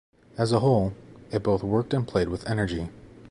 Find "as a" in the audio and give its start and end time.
0.35-0.61